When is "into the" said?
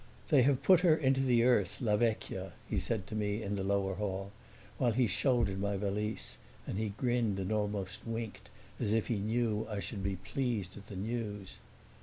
0.95-1.43